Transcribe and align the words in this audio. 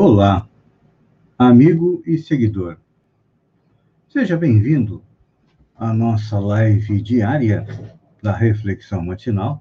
Olá, 0.00 0.48
amigo 1.36 2.04
e 2.06 2.18
seguidor. 2.18 2.78
Seja 4.08 4.36
bem-vindo 4.36 5.02
à 5.74 5.92
nossa 5.92 6.38
live 6.38 7.02
diária 7.02 7.66
da 8.22 8.30
Reflexão 8.30 9.04
Matinal, 9.04 9.60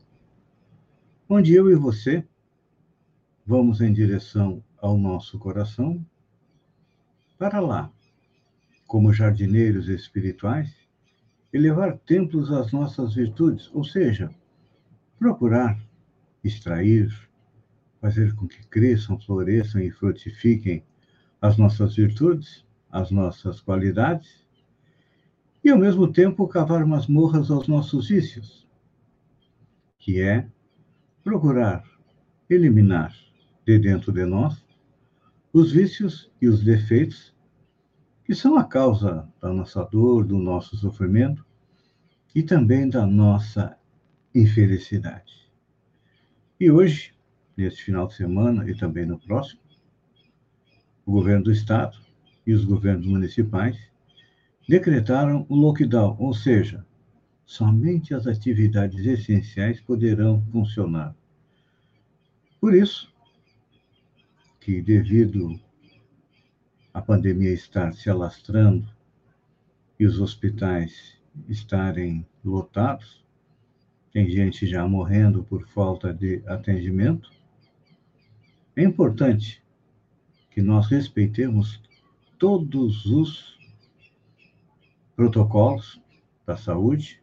onde 1.27 1.55
eu 1.55 1.71
e 1.71 1.75
você 1.75 2.23
vamos 3.47 3.81
em 3.81 3.91
direção 3.91 4.63
ao 4.79 4.95
nosso 4.95 5.39
coração 5.39 6.05
para 7.39 7.59
lá, 7.59 7.91
como 8.85 9.11
jardineiros 9.11 9.89
espirituais, 9.89 10.71
elevar 11.51 11.97
templos 11.97 12.51
às 12.51 12.71
nossas 12.71 13.15
virtudes, 13.15 13.71
ou 13.73 13.83
seja, 13.83 14.29
procurar 15.17 15.81
extrair, 16.43 17.26
fazer 18.01 18.35
com 18.35 18.47
que 18.47 18.65
cresçam, 18.67 19.19
floresçam 19.19 19.81
e 19.81 19.91
frutifiquem 19.91 20.83
as 21.41 21.57
nossas 21.57 21.95
virtudes, 21.95 22.65
as 22.91 23.11
nossas 23.11 23.61
qualidades, 23.61 24.45
e 25.63 25.69
ao 25.69 25.77
mesmo 25.77 26.11
tempo 26.11 26.47
cavar 26.47 26.85
masmorras 26.85 27.51
aos 27.51 27.67
nossos 27.67 28.07
vícios, 28.07 28.67
que 29.99 30.21
é 30.21 30.47
procurar 31.23 31.83
eliminar 32.49 33.13
de 33.65 33.77
dentro 33.77 34.11
de 34.11 34.25
nós 34.25 34.65
os 35.51 35.71
vícios 35.71 36.31
e 36.41 36.47
os 36.47 36.63
defeitos 36.63 37.35
que 38.23 38.35
são 38.35 38.57
a 38.57 38.63
causa 38.63 39.27
da 39.41 39.51
nossa 39.51 39.83
dor, 39.85 40.25
do 40.25 40.37
nosso 40.37 40.75
sofrimento 40.77 41.45
e 42.35 42.43
também 42.43 42.89
da 42.89 43.05
nossa 43.05 43.77
infelicidade. 44.33 45.49
E 46.59 46.69
hoje, 46.69 47.16
neste 47.57 47.83
final 47.83 48.07
de 48.07 48.13
semana 48.13 48.69
e 48.69 48.75
também 48.75 49.05
no 49.05 49.17
próximo, 49.17 49.59
o 51.05 51.11
governo 51.11 51.45
do 51.45 51.51
estado 51.51 51.97
e 52.45 52.53
os 52.53 52.63
governos 52.63 53.05
municipais 53.05 53.77
decretaram 54.69 55.45
o 55.49 55.55
lockdown, 55.55 56.15
ou 56.19 56.33
seja, 56.33 56.85
somente 57.45 58.13
as 58.13 58.27
atividades 58.27 59.05
essenciais 59.05 59.81
poderão 59.81 60.45
funcionar. 60.51 61.15
Por 62.59 62.73
isso, 62.73 63.11
que 64.59 64.81
devido 64.81 65.57
à 66.93 67.01
pandemia 67.01 67.53
estar 67.53 67.93
se 67.93 68.09
alastrando 68.09 68.85
e 69.99 70.05
os 70.05 70.19
hospitais 70.19 71.17
estarem 71.47 72.25
lotados, 72.43 73.23
tem 74.11 74.29
gente 74.29 74.65
já 74.65 74.87
morrendo 74.87 75.43
por 75.43 75.67
falta 75.67 76.13
de 76.13 76.41
atendimento. 76.45 77.36
É 78.77 78.83
importante 78.83 79.59
que 80.51 80.61
nós 80.61 80.85
respeitemos 80.87 81.81
todos 82.37 83.07
os 83.07 83.57
protocolos 85.15 85.99
da 86.45 86.55
saúde. 86.55 87.19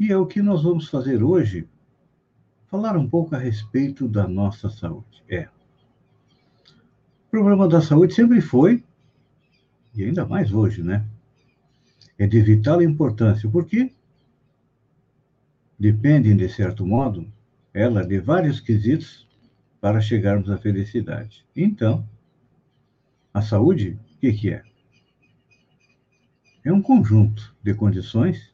E 0.00 0.10
é 0.10 0.16
o 0.16 0.24
que 0.24 0.40
nós 0.40 0.62
vamos 0.62 0.88
fazer 0.88 1.22
hoje, 1.22 1.68
falar 2.66 2.96
um 2.96 3.06
pouco 3.06 3.36
a 3.36 3.38
respeito 3.38 4.08
da 4.08 4.26
nossa 4.26 4.70
saúde. 4.70 5.22
É. 5.28 5.50
O 7.26 7.30
problema 7.30 7.68
da 7.68 7.82
saúde 7.82 8.14
sempre 8.14 8.40
foi, 8.40 8.82
e 9.94 10.02
ainda 10.02 10.24
mais 10.24 10.50
hoje, 10.50 10.82
né? 10.82 11.06
É 12.16 12.26
de 12.26 12.40
vital 12.40 12.80
importância, 12.80 13.50
porque 13.50 13.92
dependem, 15.78 16.34
de 16.34 16.48
certo 16.48 16.86
modo, 16.86 17.30
ela 17.74 18.02
de 18.06 18.18
vários 18.18 18.60
quesitos 18.60 19.27
para 19.80 20.00
chegarmos 20.00 20.50
à 20.50 20.58
felicidade. 20.58 21.44
Então, 21.54 22.08
a 23.32 23.42
saúde, 23.42 23.98
o 24.14 24.18
que, 24.18 24.32
que 24.32 24.50
é? 24.50 24.62
É 26.64 26.72
um 26.72 26.82
conjunto 26.82 27.54
de 27.62 27.74
condições 27.74 28.52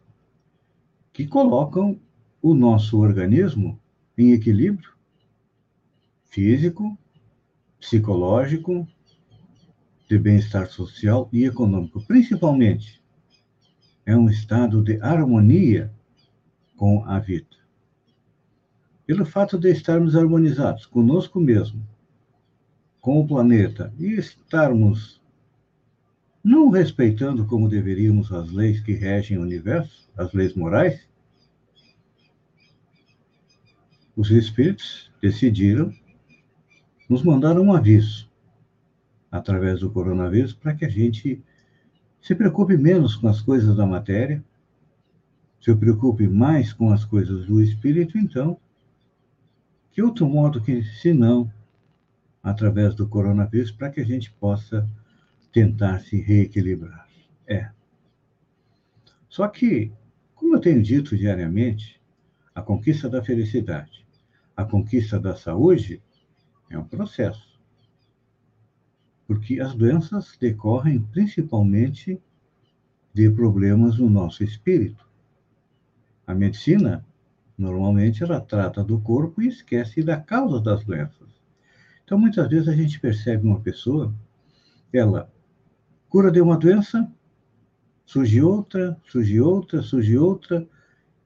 que 1.13 1.27
colocam 1.27 1.99
o 2.43 2.55
nosso 2.55 2.99
organismo 2.99 3.81
em 4.17 4.33
equilíbrio 4.33 4.93
físico, 6.25 6.99
psicológico, 7.81 8.87
de 10.09 10.19
bem-estar 10.19 10.69
social 10.69 11.29
e 11.33 11.45
econômico. 11.45 12.05
Principalmente, 12.05 13.03
é 14.05 14.17
um 14.17 14.29
estado 14.29 14.83
de 14.83 15.01
harmonia 15.01 15.91
com 16.77 17.05
a 17.05 17.19
vida. 17.19 17.64
Pelo 19.07 19.27
fato 19.27 19.59
de 19.59 19.71
estarmos 19.71 20.17
harmonizados 20.17 20.87
conosco 20.87 21.39
mesmo, 21.39 21.87
com 23.01 23.21
o 23.21 23.27
planeta 23.27 23.93
e 23.99 24.15
estarmos 24.15 25.21
não 26.43 26.71
respeitando 26.71 27.47
como 27.47 27.69
deveríamos 27.69 28.33
as 28.33 28.51
leis 28.51 28.81
que 28.81 28.93
regem 28.93 29.39
o 29.39 29.43
universo, 29.43 30.09
as 30.17 30.33
leis 30.33 30.55
morais, 30.55 31.07
os 34.17 34.31
espíritos 34.31 35.11
decidiram 35.21 35.93
nos 37.09 37.23
mandar 37.23 37.59
um 37.59 37.73
aviso 37.73 38.31
através 39.31 39.81
do 39.81 39.91
coronavírus 39.91 40.53
para 40.53 40.75
que 40.75 40.85
a 40.85 40.89
gente 40.89 41.43
se 42.21 42.35
preocupe 42.35 42.77
menos 42.77 43.17
com 43.17 43.29
as 43.29 43.43
coisas 43.43 43.77
da 43.77 43.85
matéria 43.85 44.43
se 45.65 45.75
preocupe 45.75 46.29
mais 46.29 46.75
com 46.75 46.93
as 46.93 47.07
coisas 47.07 47.47
do 47.47 47.59
espírito, 47.59 48.19
então, 48.19 48.61
que 49.95 50.03
outro 50.03 50.29
modo 50.29 50.61
que 50.61 50.83
se 50.83 51.15
não 51.15 51.51
através 52.43 52.97
do 52.97 53.09
coronavírus 53.09 53.71
para 53.71 53.91
que 53.91 54.01
a 54.01 54.05
gente 54.05 54.31
possa 54.33 54.91
tentar 55.53 56.01
se 56.01 56.21
reequilibrar. 56.21 57.09
É. 57.47 57.71
Só 59.29 59.47
que, 59.47 59.93
como 60.35 60.57
eu 60.57 60.61
tenho 60.61 60.83
dito 60.83 61.17
diariamente, 61.17 62.01
a 62.53 62.61
conquista 62.61 63.09
da 63.09 63.23
felicidade, 63.23 64.05
a 64.57 64.65
conquista 64.65 65.19
da 65.19 65.37
saúde 65.37 66.03
é 66.69 66.77
um 66.77 66.85
processo. 66.85 67.61
Porque 69.29 69.61
as 69.61 69.77
doenças 69.77 70.37
decorrem 70.39 71.01
principalmente 71.01 72.21
de 73.13 73.31
problemas 73.31 73.99
no 73.99 74.11
nosso 74.11 74.43
espírito. 74.43 75.09
A 76.27 76.35
medicina, 76.35 77.07
normalmente, 77.57 78.23
ela 78.23 78.41
trata 78.41 78.83
do 78.83 79.01
corpo 79.01 79.41
e 79.41 79.49
esquece 79.49 80.03
da 80.03 80.21
causa 80.21 80.61
das 80.61 80.85
doenças. 80.85 81.29
Então, 82.05 82.19
muitas 82.19 82.49
vezes 82.49 82.69
a 82.69 82.75
gente 82.75 83.01
percebe 83.01 83.47
uma 83.47 83.61
pessoa, 83.61 84.15
ela 84.93 85.33
cura 86.09 86.31
de 86.31 86.41
uma 86.41 86.57
doença, 86.57 87.11
surge 88.05 88.43
outra, 88.43 89.01
surge 89.05 89.41
outra, 89.41 89.83
surge 89.83 90.17
outra. 90.17 90.69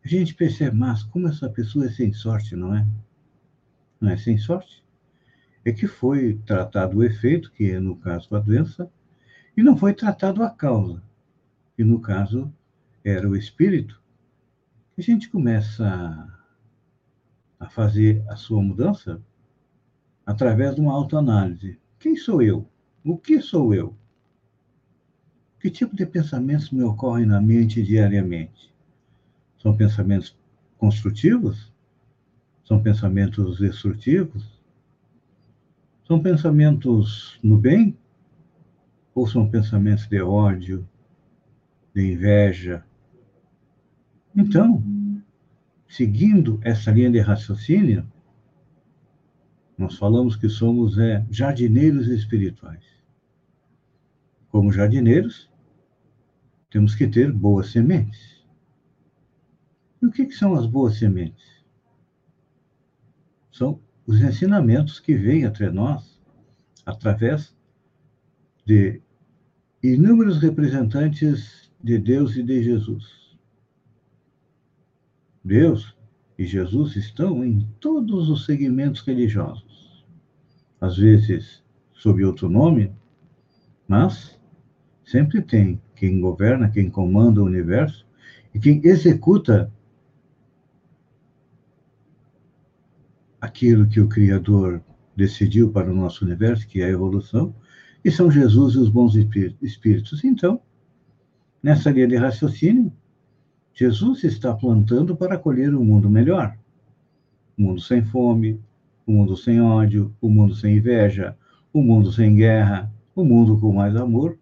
A 0.04 0.08
gente 0.08 0.34
percebe, 0.34 0.76
mas 0.76 1.02
como 1.02 1.28
essa 1.28 1.48
pessoa 1.48 1.86
é 1.86 1.90
sem 1.90 2.12
sorte, 2.12 2.54
não 2.54 2.74
é? 2.74 2.86
Não 4.00 4.10
é 4.10 4.16
sem 4.16 4.38
sorte? 4.38 4.84
É 5.64 5.72
que 5.72 5.86
foi 5.86 6.34
tratado 6.46 6.98
o 6.98 7.04
efeito, 7.04 7.50
que 7.52 7.70
é 7.70 7.80
no 7.80 7.96
caso 7.96 8.34
a 8.34 8.38
doença, 8.38 8.90
e 9.56 9.62
não 9.62 9.76
foi 9.76 9.92
tratado 9.92 10.42
a 10.42 10.50
causa, 10.50 11.02
que 11.76 11.82
no 11.82 12.00
caso 12.00 12.52
era 13.04 13.28
o 13.28 13.36
espírito 13.36 14.00
a 14.98 15.00
gente 15.00 15.30
começa 15.30 16.28
a 17.60 17.68
fazer 17.68 18.24
a 18.28 18.34
sua 18.34 18.60
mudança 18.60 19.22
através 20.26 20.74
de 20.74 20.80
uma 20.80 20.92
autoanálise. 20.92 21.78
Quem 22.00 22.16
sou 22.16 22.42
eu? 22.42 22.68
O 23.04 23.16
que 23.16 23.40
sou 23.40 23.72
eu? 23.72 23.94
Que 25.60 25.70
tipo 25.70 25.94
de 25.94 26.04
pensamentos 26.04 26.72
me 26.72 26.82
ocorrem 26.82 27.26
na 27.26 27.40
mente 27.40 27.80
diariamente? 27.80 28.74
São 29.62 29.76
pensamentos 29.76 30.36
construtivos? 30.76 31.72
São 32.64 32.82
pensamentos 32.82 33.60
destrutivos? 33.60 34.60
São 36.08 36.20
pensamentos 36.20 37.38
no 37.40 37.56
bem? 37.56 37.96
Ou 39.14 39.28
são 39.28 39.48
pensamentos 39.48 40.08
de 40.08 40.20
ódio, 40.20 40.88
de 41.94 42.12
inveja, 42.12 42.84
então, 44.38 44.84
seguindo 45.88 46.60
essa 46.62 46.92
linha 46.92 47.10
de 47.10 47.18
raciocínio, 47.18 48.06
nós 49.76 49.98
falamos 49.98 50.36
que 50.36 50.48
somos 50.48 50.96
é, 50.96 51.26
jardineiros 51.28 52.06
espirituais. 52.06 52.84
Como 54.48 54.72
jardineiros, 54.72 55.50
temos 56.70 56.94
que 56.94 57.08
ter 57.08 57.32
boas 57.32 57.72
sementes. 57.72 58.46
E 60.00 60.06
o 60.06 60.10
que, 60.12 60.26
que 60.26 60.34
são 60.34 60.54
as 60.54 60.66
boas 60.66 60.96
sementes? 60.98 61.64
São 63.50 63.80
os 64.06 64.20
ensinamentos 64.20 65.00
que 65.00 65.16
vêm 65.16 65.46
até 65.46 65.68
nós 65.68 66.22
através 66.86 67.56
de 68.64 69.02
inúmeros 69.82 70.38
representantes 70.38 71.72
de 71.82 71.98
Deus 71.98 72.36
e 72.36 72.42
de 72.44 72.62
Jesus. 72.62 73.27
Deus 75.48 75.96
e 76.38 76.44
Jesus 76.44 76.94
estão 76.94 77.44
em 77.44 77.66
todos 77.80 78.28
os 78.28 78.44
segmentos 78.44 79.00
religiosos. 79.00 80.06
Às 80.80 80.98
vezes 80.98 81.64
sob 81.92 82.22
outro 82.22 82.48
nome, 82.48 82.92
mas 83.88 84.38
sempre 85.04 85.42
tem 85.42 85.80
quem 85.96 86.20
governa, 86.20 86.70
quem 86.70 86.88
comanda 86.88 87.42
o 87.42 87.46
universo 87.46 88.06
e 88.54 88.60
quem 88.60 88.80
executa 88.84 89.72
aquilo 93.40 93.88
que 93.88 94.00
o 94.00 94.08
Criador 94.08 94.82
decidiu 95.16 95.72
para 95.72 95.90
o 95.90 95.94
nosso 95.94 96.24
universo, 96.24 96.68
que 96.68 96.80
é 96.80 96.84
a 96.84 96.90
evolução, 96.90 97.54
e 98.04 98.10
são 98.10 98.30
Jesus 98.30 98.74
e 98.74 98.78
os 98.78 98.88
bons 98.88 99.14
espíritos. 99.16 100.22
Então, 100.22 100.60
nessa 101.62 101.90
linha 101.90 102.06
de 102.06 102.16
raciocínio, 102.16 102.92
Jesus 103.78 104.24
está 104.24 104.52
plantando 104.52 105.16
para 105.16 105.38
colher 105.38 105.72
um 105.72 105.84
mundo 105.84 106.10
melhor. 106.10 106.58
Um 107.56 107.66
mundo 107.66 107.80
sem 107.80 108.04
fome, 108.04 108.60
um 109.06 109.12
mundo 109.12 109.36
sem 109.36 109.60
ódio, 109.60 110.12
um 110.20 110.28
mundo 110.28 110.52
sem 110.52 110.78
inveja, 110.78 111.38
um 111.72 111.80
mundo 111.80 112.10
sem 112.10 112.34
guerra, 112.34 112.92
um 113.16 113.24
mundo 113.24 113.56
com 113.56 113.72
mais 113.72 113.94
amor. 113.94 114.36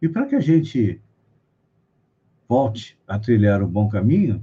E 0.00 0.08
para 0.08 0.26
que 0.26 0.36
a 0.36 0.40
gente 0.40 1.00
volte 2.48 2.96
a 3.04 3.18
trilhar 3.18 3.64
o 3.64 3.66
bom 3.66 3.88
caminho, 3.88 4.40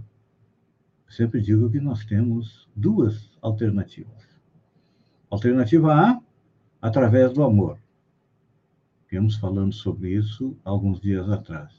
sempre 1.07 1.41
digo 1.41 1.69
que 1.69 1.79
nós 1.79 2.03
temos 2.03 2.67
duas 2.75 3.37
alternativas. 3.41 4.37
Alternativa 5.29 5.93
A, 5.93 6.21
através 6.81 7.31
do 7.31 7.41
amor. 7.41 7.79
Viemos 9.09 9.37
falando 9.37 9.71
sobre 9.71 10.09
isso 10.09 10.57
alguns 10.65 10.99
dias 10.99 11.29
atrás. 11.29 11.73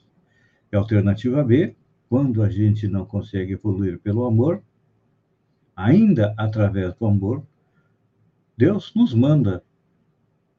E 0.73 0.77
alternativa 0.77 1.45
B, 1.45 1.77
quando 2.11 2.43
a 2.43 2.51
gente 2.51 2.89
não 2.89 3.07
consegue 3.07 3.53
evoluir 3.53 4.01
pelo 4.01 4.25
amor, 4.25 4.61
ainda 5.77 6.35
através 6.37 6.93
do 6.97 7.07
amor, 7.07 7.47
Deus 8.59 8.93
nos 8.97 9.15
manda 9.15 9.63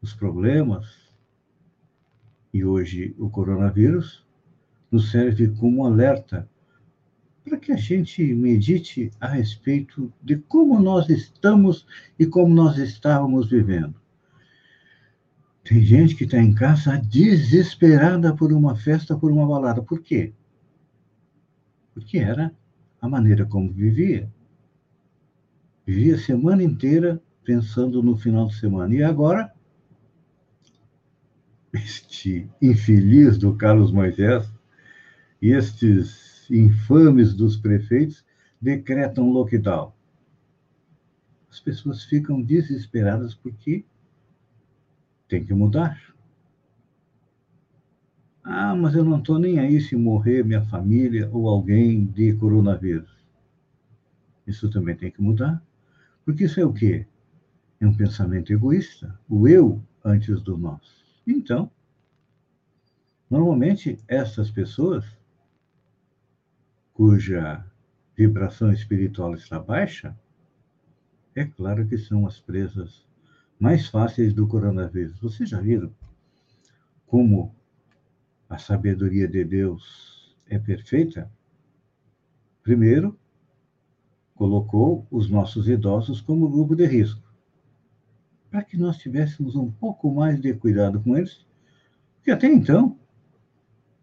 os 0.01 0.13
problemas, 0.13 1.12
e 2.53 2.63
hoje 2.63 3.13
o 3.19 3.30
coronavírus 3.30 4.25
nos 4.89 5.12
serve 5.12 5.50
como 5.50 5.86
alerta 5.86 6.50
para 7.44 7.57
que 7.57 7.74
a 7.74 7.77
gente 7.77 8.24
medite 8.33 9.12
a 9.19 9.27
respeito 9.27 10.12
de 10.24 10.38
como 10.38 10.80
nós 10.80 11.09
estamos 11.09 11.86
e 12.18 12.25
como 12.25 12.56
nós 12.56 12.77
estávamos 12.77 13.50
vivendo. 13.50 13.95
Tem 15.65 15.81
gente 15.81 16.15
que 16.15 16.24
está 16.24 16.38
em 16.38 16.53
casa 16.53 16.98
desesperada 16.98 18.33
por 18.33 18.53
uma 18.53 18.74
festa, 18.74 19.18
por 19.18 19.31
uma 19.31 19.45
balada. 19.45 19.81
Por 19.81 20.01
quê? 20.01 20.33
Porque 21.93 22.17
era 22.17 22.55
a 23.01 23.07
maneira 23.07 23.45
como 23.45 23.71
vivia. 23.71 24.31
Vivia 25.85 26.15
a 26.15 26.19
semana 26.19 26.63
inteira 26.63 27.21
pensando 27.43 28.01
no 28.03 28.15
final 28.15 28.47
de 28.47 28.55
semana. 28.55 28.93
E 28.93 29.03
agora, 29.03 29.53
este 31.73 32.49
infeliz 32.61 33.38
do 33.38 33.55
Carlos 33.55 33.91
Moisés 33.91 34.49
e 35.41 35.51
estes 35.51 36.49
infames 36.49 37.33
dos 37.33 37.57
prefeitos 37.57 38.23
decretam 38.61 39.31
lockdown. 39.31 39.93
As 41.49 41.59
pessoas 41.59 42.03
ficam 42.03 42.41
desesperadas 42.41 43.33
porque 43.33 43.85
tem 45.27 45.43
que 45.43 45.53
mudar. 45.53 46.10
Ah, 48.43 48.75
mas 48.75 48.95
eu 48.95 49.03
não 49.03 49.19
estou 49.19 49.38
nem 49.38 49.59
aí 49.59 49.79
se 49.79 49.95
morrer 49.95 50.43
minha 50.43 50.63
família 50.65 51.29
ou 51.31 51.47
alguém 51.47 52.05
de 52.05 52.33
coronavírus. 52.33 53.09
Isso 54.47 54.69
também 54.69 54.95
tem 54.95 55.11
que 55.11 55.21
mudar. 55.21 55.63
Porque 56.25 56.45
isso 56.45 56.59
é 56.59 56.65
o 56.65 56.73
quê? 56.73 57.05
É 57.79 57.88
um 57.88 57.95
pensamento 57.95 58.51
egoísta. 58.51 59.19
O 59.29 59.47
eu 59.47 59.81
antes 60.03 60.41
do 60.41 60.57
nós. 60.57 61.03
Então, 61.25 61.69
normalmente, 63.29 63.97
essas 64.07 64.49
pessoas 64.49 65.05
cuja 66.93 67.65
vibração 68.15 68.71
espiritual 68.71 69.33
está 69.33 69.59
baixa, 69.59 70.15
é 71.33 71.45
claro 71.45 71.88
que 71.88 71.97
são 71.97 72.27
as 72.27 72.39
presas 72.39 73.07
mais 73.59 73.88
fáceis 73.88 74.33
do 74.33 74.47
coronavírus. 74.47 75.19
Vocês 75.19 75.49
já 75.49 75.59
viram 75.59 75.91
como 77.07 77.55
a 78.51 78.57
sabedoria 78.57 79.30
de 79.30 79.45
Deus 79.45 80.36
é 80.45 80.59
perfeita? 80.59 81.31
Primeiro, 82.62 83.18
colocou 84.36 85.07
os 85.09 85.30
nossos 85.30 85.69
idosos 85.69 86.19
como 86.19 86.50
grupo 86.50 86.75
de 86.75 86.86
risco, 86.86 87.24
para 88.50 88.62
que 88.62 88.75
nós 88.75 88.98
tivéssemos 88.98 89.56
um 89.56 89.71
pouco 89.71 90.13
mais 90.13 90.42
de 90.42 90.53
cuidado 90.53 91.00
com 91.00 91.15
eles, 91.15 91.45
porque 92.15 92.30
até 92.30 92.48
então 92.48 93.00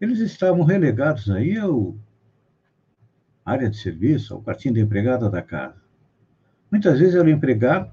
eles 0.00 0.18
estavam 0.18 0.64
relegados 0.64 1.30
aí 1.30 1.58
ao 1.58 1.94
área 3.44 3.68
de 3.68 3.76
serviço, 3.76 4.32
ao 4.32 4.42
quartinho 4.42 4.74
da 4.74 4.80
empregada 4.80 5.28
da 5.28 5.42
casa. 5.42 5.82
Muitas 6.70 6.98
vezes 6.98 7.14
era 7.14 7.26
o 7.26 7.30
empregado 7.30 7.92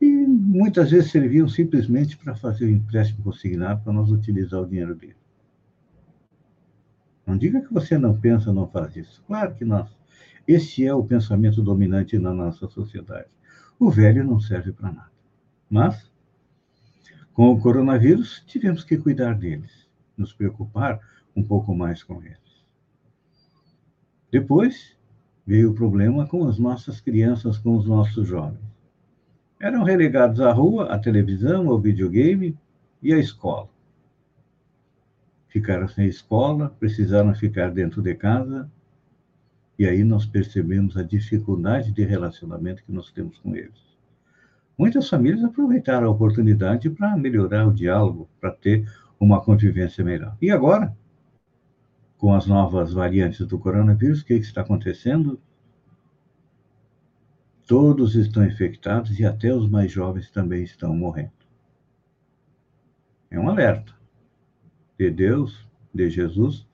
e 0.00 0.06
muitas 0.06 0.90
vezes 0.90 1.10
serviam 1.10 1.46
simplesmente 1.46 2.16
para 2.16 2.34
fazer 2.34 2.64
o 2.64 2.70
empréstimo 2.70 3.22
consignado 3.22 3.82
para 3.84 3.92
nós 3.92 4.10
utilizar 4.10 4.62
o 4.62 4.66
dinheiro 4.66 4.94
dele. 4.94 5.21
Não 7.32 7.38
diga 7.38 7.62
que 7.62 7.72
você 7.72 7.96
não 7.96 8.14
pensa, 8.14 8.52
não 8.52 8.68
faz 8.68 8.94
isso. 8.94 9.24
Claro 9.26 9.54
que 9.54 9.64
nós. 9.64 9.88
Esse 10.46 10.84
é 10.84 10.92
o 10.92 11.02
pensamento 11.02 11.62
dominante 11.62 12.18
na 12.18 12.30
nossa 12.30 12.68
sociedade. 12.68 13.28
O 13.78 13.90
velho 13.90 14.22
não 14.22 14.38
serve 14.38 14.70
para 14.70 14.92
nada. 14.92 15.10
Mas, 15.70 16.12
com 17.32 17.50
o 17.50 17.58
coronavírus, 17.58 18.44
tivemos 18.46 18.84
que 18.84 18.98
cuidar 18.98 19.32
deles, 19.32 19.88
nos 20.14 20.34
preocupar 20.34 21.00
um 21.34 21.42
pouco 21.42 21.74
mais 21.74 22.02
com 22.02 22.22
eles. 22.22 22.66
Depois, 24.30 24.94
veio 25.46 25.70
o 25.70 25.74
problema 25.74 26.26
com 26.26 26.46
as 26.46 26.58
nossas 26.58 27.00
crianças, 27.00 27.56
com 27.56 27.78
os 27.78 27.86
nossos 27.86 28.28
jovens 28.28 28.72
eram 29.62 29.84
relegados 29.84 30.40
à 30.40 30.52
rua, 30.52 30.92
à 30.92 30.98
televisão, 30.98 31.70
ao 31.70 31.78
videogame 31.78 32.58
e 33.00 33.12
à 33.14 33.18
escola. 33.18 33.71
Ficaram 35.52 35.86
sem 35.86 36.06
escola, 36.06 36.74
precisaram 36.80 37.34
ficar 37.34 37.70
dentro 37.70 38.00
de 38.00 38.14
casa, 38.14 38.70
e 39.78 39.86
aí 39.86 40.02
nós 40.02 40.24
percebemos 40.24 40.96
a 40.96 41.02
dificuldade 41.02 41.92
de 41.92 42.02
relacionamento 42.04 42.82
que 42.82 42.90
nós 42.90 43.10
temos 43.10 43.38
com 43.38 43.54
eles. 43.54 43.92
Muitas 44.78 45.10
famílias 45.10 45.44
aproveitaram 45.44 46.06
a 46.06 46.10
oportunidade 46.10 46.88
para 46.88 47.14
melhorar 47.18 47.68
o 47.68 47.74
diálogo, 47.74 48.30
para 48.40 48.50
ter 48.50 48.90
uma 49.20 49.42
convivência 49.42 50.02
melhor. 50.02 50.34
E 50.40 50.50
agora, 50.50 50.96
com 52.16 52.32
as 52.32 52.46
novas 52.46 52.94
variantes 52.94 53.46
do 53.46 53.58
coronavírus, 53.58 54.22
o 54.22 54.24
que 54.24 54.32
está 54.32 54.62
acontecendo? 54.62 55.38
Todos 57.66 58.14
estão 58.14 58.42
infectados 58.42 59.20
e 59.20 59.26
até 59.26 59.54
os 59.54 59.68
mais 59.68 59.92
jovens 59.92 60.30
também 60.30 60.62
estão 60.62 60.96
morrendo. 60.96 61.30
É 63.30 63.38
um 63.38 63.50
alerta 63.50 64.01
de 64.98 65.10
Deus, 65.10 65.66
de 65.92 66.08
Jesus, 66.10 66.66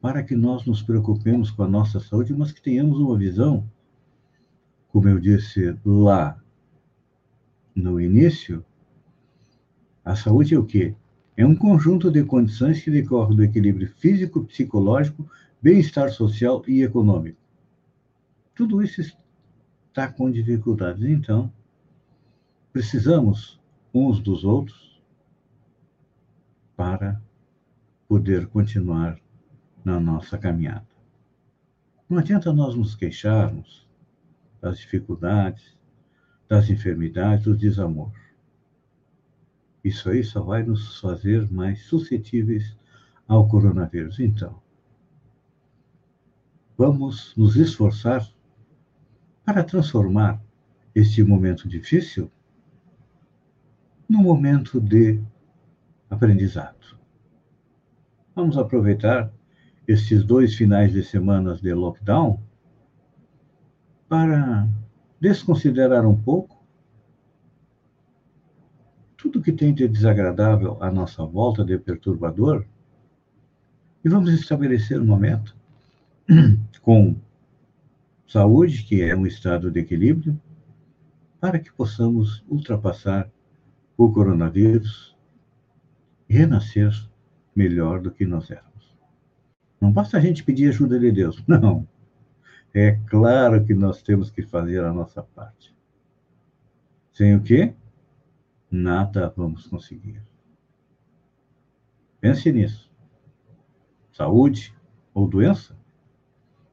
para 0.00 0.22
que 0.22 0.34
nós 0.34 0.64
nos 0.64 0.82
preocupemos 0.82 1.50
com 1.50 1.62
a 1.62 1.68
nossa 1.68 2.00
saúde, 2.00 2.32
mas 2.32 2.52
que 2.52 2.62
tenhamos 2.62 2.98
uma 2.98 3.16
visão, 3.16 3.68
como 4.88 5.08
eu 5.08 5.18
disse 5.18 5.76
lá 5.84 6.40
no 7.74 8.00
início, 8.00 8.64
a 10.04 10.16
saúde 10.16 10.54
é 10.54 10.58
o 10.58 10.64
quê? 10.64 10.94
É 11.36 11.44
um 11.44 11.54
conjunto 11.54 12.10
de 12.10 12.24
condições 12.24 12.82
que 12.82 12.90
decorrem 12.90 13.36
do 13.36 13.44
equilíbrio 13.44 13.88
físico, 13.98 14.44
psicológico, 14.44 15.28
bem-estar 15.60 16.10
social 16.10 16.62
e 16.66 16.82
econômico. 16.82 17.38
Tudo 18.54 18.82
isso 18.82 19.00
está 19.88 20.10
com 20.10 20.30
dificuldades. 20.30 21.04
Então, 21.04 21.52
precisamos 22.72 23.60
uns 23.92 24.20
dos 24.20 24.44
outros 24.44 25.00
para 26.76 27.20
poder 28.08 28.46
continuar 28.46 29.20
na 29.84 30.00
nossa 30.00 30.38
caminhada. 30.38 30.88
Não 32.08 32.16
adianta 32.16 32.52
nós 32.52 32.74
nos 32.74 32.94
queixarmos 32.94 33.86
das 34.60 34.78
dificuldades, 34.78 35.76
das 36.48 36.70
enfermidades, 36.70 37.44
do 37.44 37.54
desamor. 37.54 38.10
Isso 39.84 40.08
aí 40.08 40.24
só 40.24 40.42
vai 40.42 40.62
nos 40.62 40.98
fazer 40.98 41.50
mais 41.52 41.82
suscetíveis 41.84 42.76
ao 43.28 43.46
coronavírus. 43.46 44.18
Então, 44.18 44.60
vamos 46.76 47.34
nos 47.36 47.56
esforçar 47.56 48.26
para 49.44 49.62
transformar 49.62 50.42
este 50.94 51.22
momento 51.22 51.68
difícil 51.68 52.30
num 54.08 54.22
momento 54.22 54.80
de 54.80 55.22
aprendizado. 56.10 56.97
Vamos 58.38 58.56
aproveitar 58.56 59.32
estes 59.88 60.22
dois 60.22 60.54
finais 60.54 60.92
de 60.92 61.02
semanas 61.02 61.60
de 61.60 61.74
lockdown 61.74 62.40
para 64.08 64.68
desconsiderar 65.20 66.06
um 66.06 66.16
pouco 66.16 66.56
tudo 69.16 69.42
que 69.42 69.50
tem 69.50 69.74
de 69.74 69.88
desagradável 69.88 70.80
à 70.80 70.88
nossa 70.88 71.26
volta 71.26 71.64
de 71.64 71.76
perturbador 71.78 72.64
e 74.04 74.08
vamos 74.08 74.32
estabelecer 74.32 75.00
uma 75.00 75.18
meta 75.18 75.52
com 76.80 77.16
saúde, 78.24 78.84
que 78.84 79.02
é 79.02 79.16
um 79.16 79.26
estado 79.26 79.68
de 79.68 79.80
equilíbrio, 79.80 80.40
para 81.40 81.58
que 81.58 81.72
possamos 81.72 82.44
ultrapassar 82.48 83.28
o 83.96 84.12
coronavírus 84.12 85.16
renascer 86.28 87.07
melhor 87.58 88.00
do 88.00 88.12
que 88.12 88.24
nós 88.24 88.48
éramos. 88.52 88.96
Não 89.80 89.90
basta 89.90 90.16
a 90.16 90.20
gente 90.20 90.44
pedir 90.44 90.68
ajuda 90.68 90.96
de 90.96 91.10
Deus, 91.10 91.42
não. 91.44 91.86
É 92.72 92.92
claro 93.08 93.64
que 93.64 93.74
nós 93.74 94.00
temos 94.00 94.30
que 94.30 94.42
fazer 94.42 94.84
a 94.84 94.92
nossa 94.92 95.24
parte. 95.24 95.76
Sem 97.12 97.34
o 97.34 97.42
quê? 97.42 97.74
Nada 98.70 99.32
vamos 99.36 99.66
conseguir. 99.66 100.22
Pense 102.20 102.52
nisso. 102.52 102.88
Saúde 104.12 104.72
ou 105.12 105.26
doença, 105.26 105.76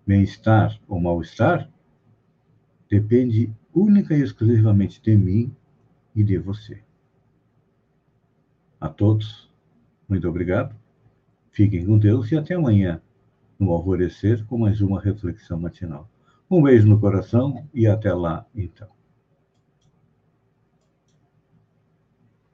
bem-estar 0.05 0.79
ou 0.87 1.01
mal-estar, 1.01 1.67
depende 2.87 3.51
única 3.73 4.15
e 4.15 4.21
exclusivamente 4.21 5.01
de 5.01 5.15
mim 5.15 5.55
e 6.13 6.23
de 6.23 6.37
você. 6.37 6.83
A 8.79 8.87
todos, 8.87 9.44
muito 10.07 10.27
obrigado. 10.27 10.75
Fiquem 11.51 11.85
com 11.85 11.97
Deus 11.97 12.31
e 12.31 12.37
até 12.37 12.55
amanhã, 12.55 13.01
no 13.59 13.71
alvorecer, 13.71 14.45
com 14.45 14.57
mais 14.57 14.81
uma 14.81 15.01
reflexão 15.01 15.59
matinal. 15.59 16.09
Um 16.49 16.61
beijo 16.61 16.87
no 16.87 16.99
coração 16.99 17.67
e 17.73 17.87
até 17.87 18.13
lá, 18.13 18.45
então. 18.55 18.94